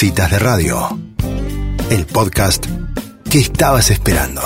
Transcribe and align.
Citas 0.00 0.30
de 0.30 0.38
Radio, 0.38 0.76
el 1.90 2.06
podcast 2.06 2.66
que 3.28 3.38
estabas 3.38 3.90
esperando. 3.90 4.42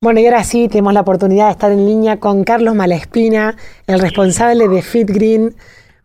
Bueno, 0.00 0.20
y 0.20 0.24
ahora 0.24 0.42
sí 0.42 0.68
tenemos 0.68 0.94
la 0.94 1.02
oportunidad 1.02 1.48
de 1.48 1.50
estar 1.52 1.70
en 1.70 1.84
línea 1.84 2.18
con 2.18 2.44
Carlos 2.44 2.74
Malespina, 2.74 3.56
el 3.86 4.00
responsable 4.00 4.68
de 4.68 4.80
Fit 4.80 5.06
Green. 5.10 5.54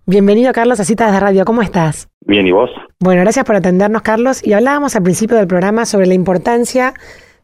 Bienvenido, 0.05 0.51
Carlos, 0.51 0.81
a 0.81 0.83
Citas 0.83 1.13
de 1.13 1.21
Radio. 1.21 1.46
¿Cómo 1.46 1.61
estás? 1.61 2.09
Bien, 2.25 2.46
¿y 2.46 2.51
vos? 2.51 2.70
Bueno, 3.00 3.21
gracias 3.21 3.45
por 3.45 3.55
atendernos, 3.55 4.02
Carlos. 4.02 4.45
Y 4.45 4.52
hablábamos 4.52 4.97
al 4.97 5.04
principio 5.04 5.38
del 5.38 5.47
programa 5.47 5.86
sobre 5.86 6.07
la 6.07 6.15
importancia 6.15 6.93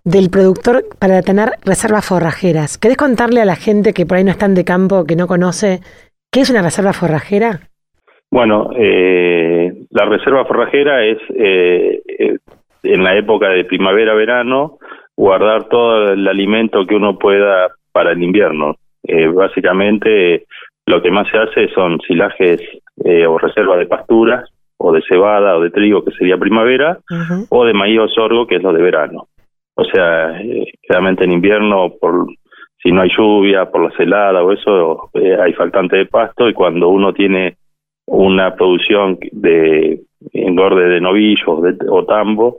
del 0.04 0.30
productor 0.30 0.86
para 1.00 1.22
tener 1.22 1.54
reservas 1.64 2.04
forrajeras. 2.04 2.78
¿Querés 2.78 2.98
contarle 2.98 3.40
a 3.40 3.46
la 3.46 3.56
gente 3.56 3.94
que 3.94 4.06
por 4.06 4.18
ahí 4.18 4.26
no 4.26 4.32
están 4.32 4.54
de 4.54 4.66
campo, 4.66 5.06
que 5.06 5.16
no 5.16 5.28
conoce, 5.28 5.80
qué 6.30 6.42
es 6.42 6.50
una 6.50 6.62
reserva 6.62 6.92
forrajera? 6.92 7.69
Bueno, 8.32 8.70
eh, 8.76 9.74
la 9.90 10.06
reserva 10.06 10.46
forrajera 10.46 11.04
es 11.04 11.18
eh, 11.36 12.02
eh, 12.08 12.38
en 12.84 13.04
la 13.04 13.18
época 13.18 13.50
de 13.50 13.66
primavera-verano 13.66 14.78
guardar 15.18 15.66
todo 15.66 16.14
el 16.14 16.28
alimento 16.28 16.86
que 16.86 16.96
uno 16.96 17.18
pueda 17.18 17.68
para 17.92 18.12
el 18.12 18.22
invierno. 18.24 18.76
Eh, 19.04 19.28
básicamente 19.28 20.46
lo 20.86 21.02
que 21.02 21.12
más 21.12 21.28
se 21.30 21.38
hace 21.38 21.74
son 21.74 22.00
silajes 22.02 22.62
eh, 23.04 23.26
o 23.26 23.38
reservas 23.38 23.80
de 23.80 23.88
pasturas 23.88 24.50
o 24.78 24.92
de 24.92 25.02
cebada 25.02 25.58
o 25.58 25.62
de 25.62 25.72
trigo 25.72 26.06
que 26.06 26.12
sería 26.12 26.38
primavera 26.38 27.00
o 27.50 27.66
de 27.66 27.74
maíz 27.74 28.00
o 28.00 28.08
sorgo 28.08 28.48
que 28.48 28.56
es 28.56 28.64
lo 28.64 28.72
de 28.72 28.82
verano. 28.82 29.28
O 29.76 29.84
sea, 29.84 30.40
eh, 30.40 30.72
generalmente 30.82 31.24
en 31.24 31.32
invierno 31.32 31.94
por 32.00 32.28
si 32.82 32.92
no 32.92 33.02
hay 33.02 33.10
lluvia, 33.10 33.66
por 33.66 33.84
la 33.84 33.98
celada 33.98 34.42
o 34.42 34.54
eso, 34.54 35.10
hay 35.14 35.52
faltante 35.54 35.98
de 35.98 36.06
pasto 36.06 36.48
y 36.48 36.54
cuando 36.54 36.88
uno 36.88 37.12
tiene 37.12 37.58
una 38.10 38.56
producción 38.56 39.18
de 39.32 40.02
engorde 40.34 40.90
de 40.90 41.02
novillos 41.02 41.48
o 41.90 42.06
tambo, 42.06 42.58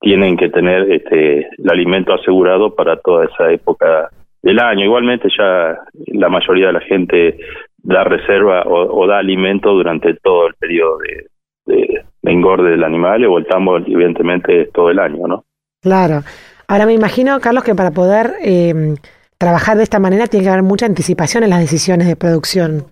tienen 0.00 0.36
que 0.36 0.48
tener 0.48 0.90
este 0.90 1.46
el 1.56 1.70
alimento 1.70 2.12
asegurado 2.12 2.74
para 2.74 2.96
toda 2.96 3.26
esa 3.26 3.50
época 3.50 4.10
del 4.42 4.58
año. 4.58 4.84
Igualmente 4.84 5.28
ya 5.36 5.78
la 6.08 6.28
mayoría 6.28 6.66
de 6.66 6.72
la 6.72 6.80
gente 6.80 7.38
da 7.78 8.04
reserva 8.04 8.64
o, 8.66 9.06
da 9.06 9.18
alimento 9.18 9.72
durante 9.72 10.14
todo 10.14 10.48
el 10.48 10.54
periodo 10.54 10.98
de, 10.98 12.02
engorde 12.24 12.70
del 12.70 12.84
animal 12.84 13.24
o 13.26 13.38
el 13.38 13.46
tambo 13.46 13.76
evidentemente 13.78 14.68
todo 14.74 14.90
el 14.90 14.98
año, 14.98 15.26
¿no? 15.26 15.44
Claro. 15.80 16.22
Ahora 16.68 16.86
me 16.86 16.94
imagino, 16.94 17.38
Carlos, 17.40 17.64
que 17.64 17.74
para 17.74 17.90
poder 17.90 18.34
eh, 18.44 18.94
trabajar 19.38 19.76
de 19.76 19.82
esta 19.82 19.98
manera 19.98 20.26
tiene 20.26 20.44
que 20.44 20.50
haber 20.50 20.62
mucha 20.62 20.86
anticipación 20.86 21.44
en 21.44 21.50
las 21.50 21.60
decisiones 21.60 22.06
de 22.06 22.16
producción. 22.16 22.86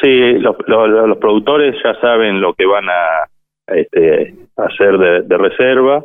Sí, 0.00 0.32
los, 0.38 0.56
los, 0.66 1.18
productores 1.18 1.76
ya 1.84 1.94
saben 2.00 2.40
lo 2.40 2.54
que 2.54 2.64
van 2.64 2.88
a 2.88 3.28
este, 3.66 4.34
hacer 4.56 4.98
de, 4.98 5.36
reserva. 5.36 6.02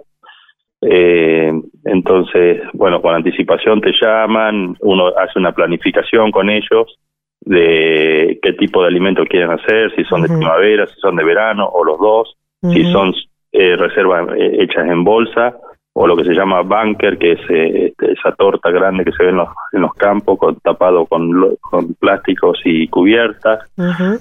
Eh, 0.82 1.52
entonces, 1.86 2.62
bueno, 2.74 3.02
con 3.02 3.16
anticipación 3.16 3.82
te 3.82 3.92
llaman, 4.00 4.76
uno 4.82 5.08
hace 5.18 5.40
una 5.40 5.54
planificación 5.54 6.32
con 6.32 6.50
ellos 6.50 7.00
de 7.42 8.40
qué 8.42 8.54
tipo 8.54 8.82
de 8.82 8.88
alimento 8.88 9.24
quieren 9.26 9.52
hacer, 9.52 9.96
si 9.96 10.04
son 10.06 10.24
de 10.24 10.28
primavera, 10.28 10.88
si 10.88 11.00
son 11.00 11.16
de 11.16 11.24
verano 11.24 11.66
o 11.66 11.84
los 11.84 12.00
dos, 12.00 12.36
si 12.62 12.84
son 12.92 13.14
eh, 13.52 13.76
reservas 13.76 14.28
eh, 14.36 14.58
hechas 14.59 14.88
en 14.88 15.04
bolsa 15.04 15.56
o 15.98 16.08
lo 16.08 16.18
que 16.18 16.26
se 16.26 16.34
llama 16.34 16.62
bunker, 16.62 17.18
que 17.18 17.32
es 17.32 17.40
eh, 17.50 17.88
este, 17.88 18.12
esa 18.12 18.34
torta 18.34 18.70
grande 18.70 19.06
que 19.06 19.14
se 19.14 19.24
ve 19.24 19.30
en 19.30 19.38
los, 19.38 19.48
en 19.72 19.82
los 19.82 19.94
campos, 19.94 20.38
con, 20.38 20.60
tapado 20.60 21.06
con, 21.06 21.56
con 21.62 21.94
plásticos 21.94 22.60
y 22.66 22.90
cubiertas. 22.90 23.72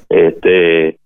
este, 0.09 0.99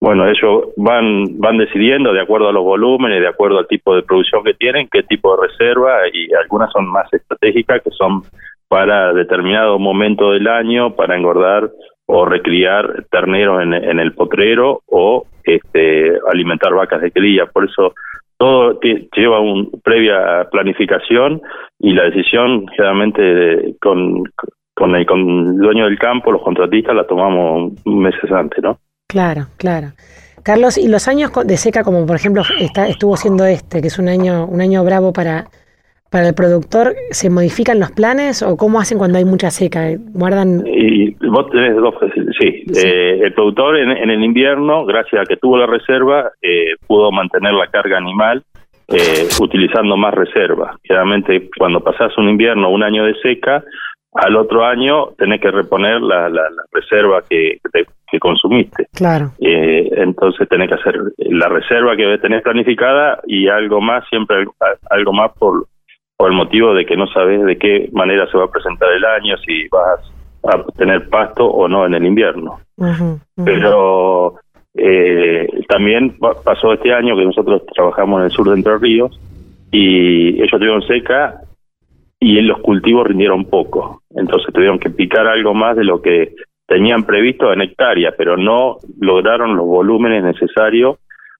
bueno, 0.00 0.28
ellos 0.28 0.68
van, 0.76 1.40
van 1.40 1.58
decidiendo 1.58 2.12
de 2.12 2.20
acuerdo 2.20 2.48
a 2.48 2.52
los 2.52 2.62
volúmenes, 2.62 3.20
de 3.20 3.26
acuerdo 3.26 3.58
al 3.58 3.66
tipo 3.66 3.96
de 3.96 4.02
producción 4.02 4.44
que 4.44 4.54
tienen, 4.54 4.88
qué 4.88 5.02
tipo 5.02 5.34
de 5.36 5.48
reserva, 5.48 6.02
y 6.12 6.32
algunas 6.34 6.70
son 6.70 6.86
más 6.86 7.12
estratégicas, 7.12 7.82
que 7.82 7.90
son 7.90 8.22
para 8.68 9.12
determinado 9.12 9.80
momento 9.80 10.30
del 10.30 10.46
año, 10.46 10.94
para 10.94 11.16
engordar 11.16 11.70
o 12.06 12.24
recriar 12.24 13.04
terneros 13.10 13.62
en, 13.62 13.74
en 13.74 13.98
el 13.98 14.12
potrero 14.12 14.82
o 14.86 15.26
este, 15.42 16.12
alimentar 16.30 16.72
vacas 16.72 17.00
de 17.00 17.10
cría. 17.10 17.46
Por 17.46 17.64
eso 17.64 17.94
todo 18.38 18.78
lleva 18.80 19.40
una 19.40 19.68
previa 19.82 20.48
planificación 20.50 21.40
y 21.78 21.92
la 21.92 22.04
decisión 22.04 22.66
generalmente 22.68 23.76
con, 23.80 24.24
con, 24.74 24.94
el, 24.94 25.06
con 25.06 25.58
dueño 25.58 25.84
del 25.84 25.98
campo, 25.98 26.32
los 26.32 26.42
contratistas, 26.42 26.94
la 26.94 27.06
tomamos 27.06 27.72
meses 27.86 28.30
antes, 28.30 28.62
¿no? 28.62 28.78
Claro, 29.08 29.46
claro. 29.56 29.88
Carlos, 30.42 30.76
¿y 30.76 30.88
los 30.88 31.08
años 31.08 31.30
de 31.44 31.56
seca, 31.56 31.84
como 31.84 32.04
por 32.06 32.16
ejemplo 32.16 32.42
está, 32.60 32.86
estuvo 32.86 33.16
siendo 33.16 33.46
este, 33.46 33.80
que 33.80 33.86
es 33.86 33.98
un 33.98 34.08
año, 34.08 34.46
un 34.46 34.60
año 34.60 34.84
bravo 34.84 35.12
para, 35.12 35.46
para 36.14 36.28
el 36.28 36.34
productor, 36.34 36.94
¿se 37.10 37.28
modifican 37.28 37.80
los 37.80 37.90
planes 37.90 38.40
o 38.44 38.56
cómo 38.56 38.78
hacen 38.78 38.98
cuando 38.98 39.18
hay 39.18 39.24
mucha 39.24 39.50
seca? 39.50 39.80
¿Guardan...? 40.12 40.62
Y 40.64 41.10
vos 41.26 41.50
tenés 41.50 41.74
dos... 41.74 41.92
Sí, 42.38 42.62
Eh, 42.72 43.18
el 43.20 43.34
productor 43.34 43.76
en, 43.78 44.10
el 44.10 44.22
invierno, 44.22 44.84
gracias 44.84 45.22
a 45.22 45.24
que 45.24 45.36
tuvo 45.36 45.58
la 45.58 45.66
reserva, 45.66 46.30
eh, 46.40 46.76
pudo 46.86 47.10
mantener 47.10 47.52
la 47.54 47.66
carga 47.66 47.98
animal 47.98 48.44
eh, 48.86 49.26
utilizando 49.40 49.96
más 49.96 50.14
reserva. 50.14 50.78
Generalmente 50.84 51.50
cuando 51.58 51.80
pasás 51.80 52.16
un 52.16 52.28
invierno 52.28 52.70
un 52.70 52.84
año 52.84 53.04
de 53.06 53.14
seca, 53.20 53.64
al 54.12 54.36
otro 54.36 54.64
año 54.64 55.08
tenés 55.18 55.40
que 55.40 55.50
reponer 55.50 56.00
la, 56.00 56.28
la, 56.28 56.44
reserva 56.70 57.24
que, 57.28 57.58
que, 58.08 58.20
consumiste. 58.20 58.86
Claro. 58.94 59.32
Eh, 59.40 59.90
entonces 59.96 60.48
tenés 60.48 60.68
que 60.68 60.74
hacer 60.74 60.94
la 61.18 61.48
reserva 61.48 61.96
que 61.96 62.18
tenés 62.18 62.42
planificada 62.42 63.18
y 63.26 63.48
algo 63.48 63.80
más, 63.80 64.04
siempre 64.08 64.44
algo 64.90 65.12
más 65.12 65.32
por 65.36 65.66
por 66.16 66.30
el 66.30 66.36
motivo 66.36 66.74
de 66.74 66.86
que 66.86 66.96
no 66.96 67.06
sabes 67.08 67.44
de 67.44 67.58
qué 67.58 67.88
manera 67.92 68.26
se 68.30 68.38
va 68.38 68.44
a 68.44 68.50
presentar 68.50 68.90
el 68.92 69.04
año, 69.04 69.36
si 69.38 69.68
vas 69.68 70.00
a 70.44 70.62
tener 70.76 71.08
pasto 71.08 71.46
o 71.46 71.68
no 71.68 71.86
en 71.86 71.94
el 71.94 72.04
invierno. 72.06 72.60
Pero 73.44 74.34
eh, 74.74 75.48
también 75.68 76.16
pasó 76.18 76.72
este 76.72 76.92
año 76.92 77.16
que 77.16 77.24
nosotros 77.24 77.62
trabajamos 77.74 78.20
en 78.20 78.24
el 78.26 78.30
sur 78.30 78.48
de 78.48 78.54
Entre 78.54 78.78
Ríos 78.78 79.18
y 79.70 80.36
ellos 80.36 80.50
tuvieron 80.50 80.82
seca 80.82 81.40
y 82.20 82.38
en 82.38 82.48
los 82.48 82.60
cultivos 82.60 83.06
rindieron 83.06 83.44
poco. 83.44 84.02
Entonces 84.14 84.52
tuvieron 84.52 84.78
que 84.78 84.90
picar 84.90 85.26
algo 85.26 85.54
más 85.54 85.76
de 85.76 85.84
lo 85.84 86.00
que 86.00 86.34
tenían 86.66 87.04
previsto 87.04 87.52
en 87.52 87.62
hectáreas, 87.62 88.14
pero 88.16 88.36
no 88.36 88.78
lograron 89.00 89.56
los 89.56 89.66
volúmenes 89.66 90.22
necesarios 90.22 90.98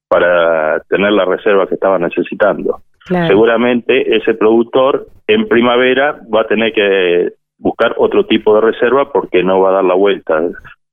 para 0.08 0.80
tener 0.88 1.12
la 1.12 1.24
reserva 1.24 1.66
que 1.66 1.74
estaban 1.74 2.02
necesitando. 2.02 2.80
Seguramente 3.06 4.16
ese 4.16 4.34
productor 4.34 5.06
en 5.26 5.47
primavera 5.47 6.20
va 6.34 6.42
a 6.42 6.47
tener 6.47 6.72
que 6.72 7.32
buscar 7.59 7.94
otro 7.98 8.25
tipo 8.26 8.54
de 8.54 8.60
reserva 8.62 9.12
porque 9.12 9.42
no 9.42 9.60
va 9.60 9.70
a 9.70 9.75
dar 9.75 9.84
la 9.84 9.94
vuelta. 9.94 10.42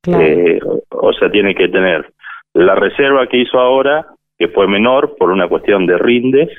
Eh, 0.07 0.59
o 0.89 1.13
sea, 1.13 1.29
tiene 1.31 1.55
que 1.55 1.69
tener 1.69 2.11
la 2.53 2.75
reserva 2.75 3.27
que 3.27 3.37
hizo 3.37 3.59
ahora, 3.59 4.07
que 4.37 4.49
fue 4.49 4.67
menor 4.67 5.15
por 5.17 5.31
una 5.31 5.47
cuestión 5.47 5.85
de 5.85 5.97
rindes, 5.97 6.49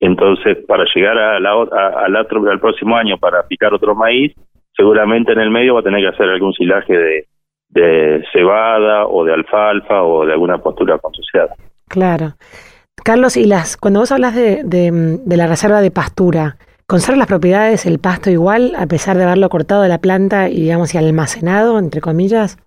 entonces 0.00 0.58
para 0.66 0.84
llegar 0.94 1.18
a 1.18 1.40
la, 1.40 1.50
al, 1.50 2.16
otro, 2.16 2.48
al 2.50 2.60
próximo 2.60 2.96
año 2.96 3.18
para 3.18 3.46
picar 3.46 3.74
otro 3.74 3.94
maíz, 3.94 4.32
seguramente 4.74 5.32
en 5.32 5.40
el 5.40 5.50
medio 5.50 5.74
va 5.74 5.80
a 5.80 5.84
tener 5.84 6.00
que 6.00 6.14
hacer 6.14 6.28
algún 6.28 6.52
silaje 6.52 6.96
de, 6.96 7.26
de 7.68 8.24
cebada 8.32 9.06
o 9.06 9.24
de 9.24 9.34
alfalfa 9.34 10.02
o 10.02 10.24
de 10.24 10.32
alguna 10.32 10.58
postura 10.58 10.98
consociada. 10.98 11.54
Claro. 11.88 12.34
Carlos, 13.08 13.38
y 13.38 13.46
las 13.46 13.78
cuando 13.78 14.00
vos 14.00 14.12
hablas 14.12 14.34
de, 14.34 14.64
de, 14.64 15.36
la 15.38 15.46
reserva 15.46 15.80
de 15.80 15.90
pastura, 15.90 16.56
¿conserva 16.86 17.16
las 17.16 17.26
propiedades 17.26 17.86
el 17.86 18.00
pasto 18.00 18.28
igual 18.28 18.72
a 18.76 18.84
pesar 18.86 19.16
de 19.16 19.24
haberlo 19.24 19.48
cortado 19.48 19.80
de 19.80 19.88
la 19.88 19.96
planta 19.96 20.50
y, 20.50 20.60
digamos, 20.60 20.94
y 20.94 20.98
almacenado, 20.98 21.78
entre 21.78 22.02
comillas? 22.02 22.58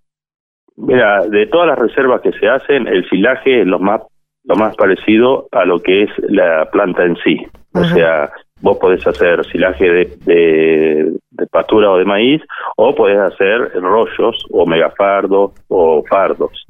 Mira, 0.77 1.27
de 1.27 1.45
todas 1.45 1.67
las 1.67 1.77
reservas 1.77 2.21
que 2.21 2.31
se 2.31 2.49
hacen, 2.49 2.87
el 2.87 3.07
silaje 3.07 3.61
es 3.61 3.67
lo 3.67 3.77
más, 3.77 4.01
lo 4.45 4.55
más 4.55 4.75
parecido 4.77 5.47
a 5.51 5.63
lo 5.63 5.77
que 5.77 6.05
es 6.05 6.09
la 6.27 6.67
planta 6.71 7.03
en 7.03 7.17
sí. 7.17 7.45
O 7.75 7.83
sea, 7.83 8.31
vos 8.61 8.79
podés 8.79 9.05
hacer 9.05 9.45
silaje 9.45 9.87
de, 9.91 10.17
de, 10.25 11.13
de, 11.29 11.47
pastura 11.51 11.91
o 11.91 11.99
de 11.99 12.05
maíz, 12.05 12.41
o 12.77 12.95
podés 12.95 13.19
hacer 13.19 13.73
rollos 13.79 14.43
o 14.49 14.65
megafardos 14.65 15.51
o 15.67 16.03
fardos 16.09 16.65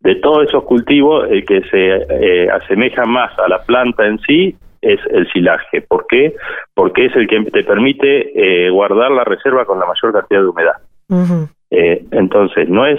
de 0.00 0.14
todos 0.16 0.48
esos 0.48 0.64
cultivos, 0.64 1.30
el 1.30 1.44
que 1.44 1.62
se 1.70 1.96
eh, 2.08 2.50
asemeja 2.50 3.04
más 3.04 3.38
a 3.38 3.48
la 3.48 3.62
planta 3.62 4.06
en 4.06 4.18
sí 4.20 4.56
es 4.80 4.98
el 5.10 5.30
silaje. 5.30 5.82
¿Por 5.82 6.06
qué? 6.06 6.34
Porque 6.74 7.06
es 7.06 7.16
el 7.16 7.26
que 7.26 7.42
te 7.50 7.64
permite 7.64 8.66
eh, 8.66 8.70
guardar 8.70 9.10
la 9.10 9.24
reserva 9.24 9.64
con 9.64 9.78
la 9.78 9.86
mayor 9.86 10.12
cantidad 10.12 10.40
de 10.40 10.48
humedad. 10.48 10.76
eh, 11.70 12.04
entonces, 12.10 12.68
no 12.68 12.84
es, 12.84 12.98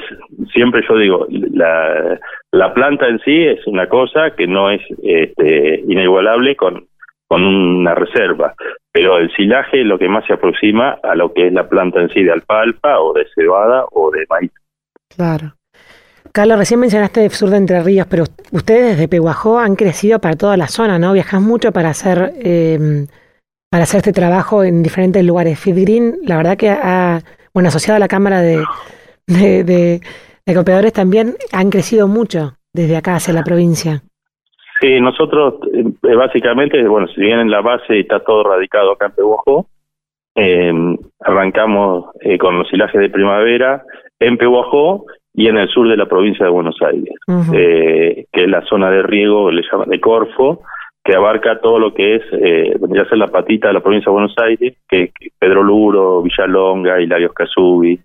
siempre 0.54 0.82
yo 0.88 0.98
digo, 0.98 1.28
la, 1.30 2.20
la 2.52 2.74
planta 2.74 3.08
en 3.08 3.20
sí 3.20 3.46
es 3.46 3.66
una 3.68 3.88
cosa 3.88 4.32
que 4.36 4.48
no 4.48 4.70
es 4.70 4.82
este, 5.04 5.82
inigualable 5.88 6.56
con, 6.56 6.86
con 7.28 7.44
una 7.44 7.96
reserva, 7.96 8.54
pero 8.94 9.18
el 9.18 9.30
silaje 9.34 9.82
es 9.82 9.86
lo 9.86 10.00
que 10.00 10.08
más 10.08 10.26
se 10.26 10.34
aproxima 10.34 10.98
a 11.04 11.16
lo 11.16 11.34
que 11.34 11.48
es 11.48 11.54
la 11.54 11.68
planta 11.68 12.02
en 12.02 12.10
sí 12.10 12.24
de 12.24 12.32
alfalfa 12.32 13.00
o 13.00 13.14
de 13.14 13.26
cebada 13.36 13.86
o 13.92 14.10
de 14.12 14.26
maíz. 14.30 14.52
Claro. 15.16 15.54
Carlos, 16.34 16.58
recién 16.58 16.80
mencionaste 16.80 17.26
el 17.26 17.32
sur 17.32 17.50
de 17.50 17.58
Entre 17.58 17.84
Ríos, 17.84 18.08
pero 18.10 18.24
ustedes 18.52 18.92
desde 18.92 19.10
Pehuajó 19.10 19.60
han 19.60 19.76
crecido 19.76 20.20
para 20.20 20.36
toda 20.36 20.56
la 20.56 20.68
zona, 20.68 20.98
¿no? 20.98 21.12
Viajas 21.12 21.42
mucho 21.42 21.74
para 21.74 21.90
hacer, 21.90 22.34
eh, 22.38 23.06
para 23.70 23.84
hacer 23.84 23.98
este 23.98 24.14
trabajo 24.14 24.64
en 24.64 24.82
diferentes 24.82 25.26
lugares. 25.26 25.60
Fit 25.60 25.76
Green, 25.76 26.16
la 26.24 26.38
verdad 26.38 26.58
que 26.58 26.70
ha, 26.70 27.20
bueno, 27.54 27.68
asociado 27.68 27.98
a 27.98 28.00
la 28.00 28.08
Cámara 28.08 28.42
de, 28.42 28.64
de, 29.28 29.64
de, 29.66 30.02
de 30.46 30.92
también, 30.92 31.36
han 31.52 31.70
crecido 31.70 32.08
mucho 32.08 32.54
desde 32.74 32.96
acá 32.96 33.16
hacia 33.16 33.34
la 33.34 33.44
provincia. 33.44 34.02
Sí, 34.80 35.02
nosotros 35.02 35.56
eh, 35.74 36.16
básicamente, 36.16 36.82
bueno, 36.88 37.08
si 37.10 37.20
bien 37.22 37.40
en 37.40 37.52
la 37.52 37.62
base 37.62 38.00
está 38.00 38.24
todo 38.24 38.44
radicado 38.44 38.94
acá 38.94 39.08
en 39.08 39.12
Pehuajó, 39.12 39.68
eh, 40.36 40.72
arrancamos 41.20 42.06
eh, 42.22 42.38
con 42.38 42.58
los 42.58 42.70
silajes 42.70 43.02
de 43.02 43.10
primavera 43.10 43.84
en 44.20 44.38
Pehuajó 44.38 45.06
y 45.34 45.48
en 45.48 45.58
el 45.58 45.70
sur 45.70 45.88
de 45.88 45.98
la 45.98 46.08
provincia 46.08 46.46
de 46.46 46.52
Buenos 46.52 46.78
Aires, 46.82 47.14
eh, 47.54 48.26
que 48.32 48.44
es 48.44 48.50
la 48.50 48.62
zona 48.66 48.90
de 48.92 49.04
riego, 49.04 49.52
le 49.52 49.64
llaman 49.72 49.90
de 49.90 50.00
Corfo, 50.00 50.64
que 51.04 51.16
abarca 51.16 51.60
todo 51.60 51.80
lo 51.80 51.94
que 51.94 52.16
es, 52.16 52.22
eh, 52.34 52.76
vendría 52.80 53.04
a 53.04 53.10
ser 53.10 53.18
la 53.18 53.28
patita 53.28 53.68
de 53.70 53.74
la 53.74 53.80
provincia 53.80 54.10
de 54.10 54.14
Buenos 54.14 54.36
Aires, 54.38 54.78
que, 54.88 55.12
que 55.18 55.30
Pedro 55.40 55.64
Luro, 55.64 56.22
Villalonga, 56.22 57.02
Hilario 57.02 57.32
Casubi, 57.34 58.00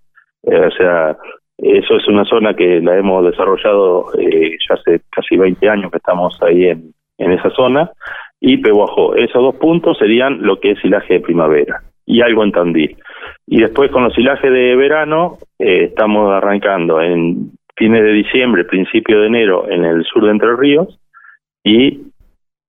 eh, 0.45 0.67
o 0.67 0.71
sea, 0.71 1.17
eso 1.59 1.97
es 1.97 2.09
una 2.09 2.25
zona 2.25 2.55
que 2.55 2.81
la 2.81 2.97
hemos 2.97 3.25
desarrollado 3.25 4.13
eh, 4.19 4.57
ya 4.69 4.75
hace 4.75 5.01
casi 5.11 5.37
20 5.37 5.69
años 5.69 5.91
que 5.91 5.99
estamos 5.99 6.39
ahí 6.43 6.67
en, 6.67 6.93
en 7.19 7.33
esa 7.33 7.51
zona, 7.51 7.91
y 8.41 8.59
Pehuajó. 8.59 9.15
Esos 9.17 9.43
dos 9.43 9.57
puntos 9.57 9.99
serían 9.99 10.43
lo 10.43 10.61
que 10.61 10.73
es 10.73 10.81
silaje 10.81 11.15
de 11.15 11.21
primavera, 11.21 11.83
y 12.07 12.23
algo 12.23 12.45
en 12.45 12.53
Tandil. 12.53 12.97
Y 13.47 13.61
después 13.61 13.91
con 13.91 14.05
los 14.05 14.15
silajes 14.15 14.51
de 14.51 14.75
verano, 14.77 15.39
eh, 15.59 15.85
estamos 15.85 16.33
arrancando 16.33 17.01
en 17.01 17.53
fines 17.77 18.03
de 18.03 18.13
diciembre, 18.13 18.65
principio 18.65 19.21
de 19.21 19.27
enero 19.29 19.71
en 19.71 19.85
el 19.85 20.05
sur 20.05 20.25
de 20.25 20.31
Entre 20.33 20.57
Ríos, 20.57 20.99
y 21.63 22.01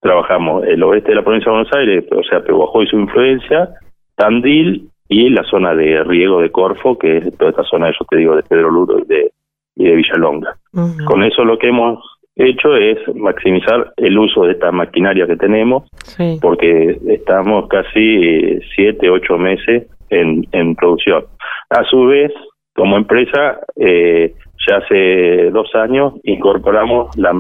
trabajamos 0.02 0.66
el 0.68 0.84
oeste 0.84 1.10
de 1.10 1.16
la 1.16 1.24
provincia 1.24 1.52
de 1.52 1.58
Buenos 1.58 1.74
Aires, 1.76 2.06
o 2.12 2.24
sea, 2.24 2.42
Pehuajó 2.42 2.84
y 2.84 2.88
su 2.88 3.00
influencia, 3.00 3.70
Tandil 4.16 4.90
y 5.10 5.30
la 5.30 5.44
zona 5.44 5.74
de 5.74 6.04
riego 6.04 6.42
de 6.42 6.52
Corfo, 6.52 6.98
que 6.98 7.18
es 7.18 7.38
toda 7.38 7.52
esta 7.52 7.64
zona, 7.64 7.90
yo 7.92 8.06
te 8.10 8.18
digo, 8.18 8.36
de 8.36 8.44
Pedro 8.44 8.70
Luro 8.70 9.00
y 9.00 9.06
de, 9.08 9.32
y 9.76 9.86
de 9.86 9.96
Villalonga. 9.96 10.56
Ujú. 10.74 11.06
Con 11.06 11.24
eso 11.24 11.44
lo 11.44 11.58
que 11.58 11.70
hemos 11.70 12.04
hecho 12.36 12.76
es 12.76 13.00
maximizar 13.16 13.94
el 13.98 14.18
uso 14.20 14.44
de 14.44 14.52
esta 14.52 14.72
maquinaria 14.72 15.26
que 15.26 15.38
tenemos, 15.38 15.90
Sí. 16.04 16.38
porque 16.42 17.00
estamos 17.08 17.68
casi 17.68 18.60
siete, 18.76 19.10
ocho 19.10 19.38
meses 19.38 19.88
en, 20.10 20.46
en 20.52 20.76
producción. 20.76 21.26
A 21.70 21.84
su 21.84 22.06
vez, 22.06 22.32
como 22.74 22.98
empresa, 22.98 23.60
eh, 23.76 24.34
ya 24.68 24.78
hace 24.78 25.50
dos 25.52 25.74
años 25.76 26.14
incorporamos 26.24 27.16
la, 27.18 27.32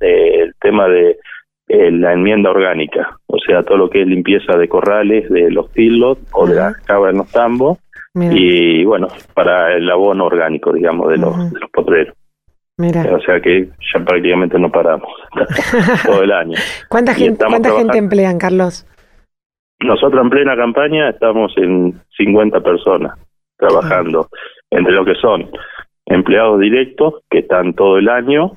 eh, 0.00 0.42
el 0.42 0.54
tema 0.60 0.88
de 0.88 1.18
eh, 1.68 1.90
la 1.90 2.12
enmienda 2.12 2.50
orgánica, 2.50 3.18
o 3.26 3.38
sea, 3.38 3.62
todo 3.62 3.76
lo 3.76 3.90
que 3.90 4.02
es 4.02 4.06
limpieza 4.06 4.56
de 4.56 4.68
corrales, 4.68 5.28
de 5.28 5.50
los 5.50 5.70
filos 5.72 6.18
o 6.32 6.46
de 6.46 6.54
las 6.54 6.76
cabras 6.82 7.12
en 7.12 7.18
los 7.18 7.30
tambos, 7.32 7.78
Mira, 8.14 8.32
y 8.34 8.84
bueno, 8.84 9.08
para 9.34 9.74
el 9.74 9.90
abono 9.90 10.26
orgánico, 10.26 10.72
digamos, 10.72 11.08
de 11.10 11.18
los, 11.18 11.52
de 11.52 11.60
los 11.60 11.70
potreros. 11.70 12.14
mira. 12.78 13.02
O 13.14 13.20
sea 13.20 13.40
que 13.40 13.68
ya 13.92 14.04
prácticamente 14.04 14.58
no 14.58 14.70
paramos 14.70 15.10
todo 16.06 16.22
el 16.22 16.32
año. 16.32 16.56
¿Cuánta 16.88 17.12
y 17.12 17.16
gente, 17.16 17.44
cuánta 17.44 17.70
gente 17.72 17.98
emplean, 17.98 18.38
Carlos? 18.38 18.86
Nosotros 19.80 20.22
en 20.22 20.30
plena 20.30 20.56
campaña 20.56 21.10
estamos 21.10 21.52
en 21.56 22.00
50 22.16 22.60
personas 22.60 23.18
trabajando, 23.56 24.28
entre 24.70 24.92
lo 24.92 25.04
que 25.04 25.14
son 25.14 25.50
empleados 26.06 26.60
directos 26.60 27.14
que 27.28 27.40
están 27.40 27.74
todo 27.74 27.98
el 27.98 28.08
año, 28.08 28.52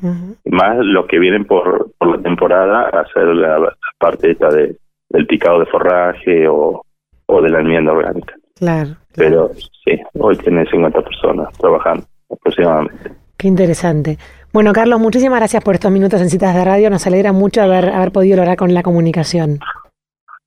más 0.45 0.77
los 0.79 1.07
que 1.07 1.19
vienen 1.19 1.45
por, 1.45 1.91
por 1.97 2.17
la 2.17 2.21
temporada 2.21 2.89
a 2.93 3.01
hacer 3.01 3.25
la, 3.27 3.59
la 3.59 3.75
parte 3.97 4.31
esta 4.31 4.49
de, 4.49 4.75
del 5.09 5.25
picado 5.25 5.59
de 5.59 5.65
forraje 5.65 6.47
o, 6.47 6.83
o 7.25 7.41
de 7.41 7.49
la 7.49 7.59
enmienda 7.59 7.91
orgánica. 7.91 8.35
Claro, 8.55 8.95
claro. 9.13 9.49
Pero 9.51 9.51
sí, 9.83 9.99
hoy 10.19 10.37
tiene 10.37 10.65
50 10.65 11.01
personas 11.01 11.57
trabajando 11.57 12.05
aproximadamente. 12.29 13.11
Qué 13.37 13.47
interesante. 13.47 14.17
Bueno, 14.51 14.73
Carlos, 14.73 14.99
muchísimas 14.99 15.39
gracias 15.39 15.63
por 15.63 15.75
estos 15.75 15.91
minutos 15.91 16.21
en 16.21 16.29
citas 16.29 16.53
de 16.53 16.65
radio. 16.65 16.89
Nos 16.89 17.07
alegra 17.07 17.31
mucho 17.31 17.61
haber, 17.61 17.89
haber 17.89 18.11
podido 18.11 18.37
lograr 18.37 18.57
con 18.57 18.73
la 18.73 18.83
comunicación. 18.83 19.59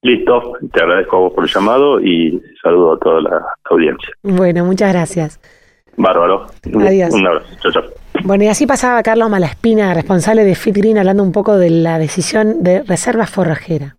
Listo, 0.03 0.55
te 0.73 0.83
agradezco 0.83 1.17
a 1.17 1.21
vos 1.21 1.33
por 1.33 1.45
el 1.45 1.51
llamado 1.51 2.01
y 2.01 2.43
saludo 2.61 2.95
a 2.95 2.99
toda 2.99 3.21
la 3.21 3.41
audiencia. 3.71 4.11
Bueno, 4.23 4.65
muchas 4.65 4.93
gracias. 4.93 5.41
Bárbaro. 5.97 6.47
Adiós. 6.81 7.15
Un 7.15 7.27
abrazo. 7.27 7.47
Chao, 7.61 7.73
chao. 7.73 7.83
Bueno, 8.25 8.45
y 8.45 8.49
así 8.49 8.67
pasaba 8.67 9.03
Carlos 9.03 9.31
Malaspina, 9.31 9.95
responsable 9.95 10.45
de 10.45 10.55
Fit 10.55 10.77
Green, 10.77 10.99
hablando 10.99 11.23
un 11.23 11.33
poco 11.33 11.57
de 11.57 11.71
la 11.71 11.99
decisión 11.99 12.63
de 12.63 12.83
reserva 12.83 13.27
forrajera. 13.27 13.97